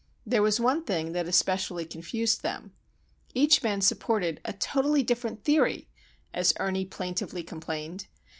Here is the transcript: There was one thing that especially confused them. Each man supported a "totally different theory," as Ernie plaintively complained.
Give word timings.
There 0.25 0.41
was 0.41 0.59
one 0.59 0.83
thing 0.83 1.11
that 1.11 1.27
especially 1.27 1.85
confused 1.85 2.41
them. 2.41 2.73
Each 3.35 3.61
man 3.61 3.81
supported 3.81 4.41
a 4.43 4.51
"totally 4.51 5.03
different 5.03 5.43
theory," 5.43 5.89
as 6.33 6.55
Ernie 6.59 6.85
plaintively 6.85 7.43
complained. 7.43 8.07